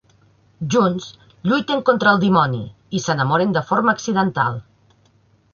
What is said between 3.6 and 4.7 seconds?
forma accidental.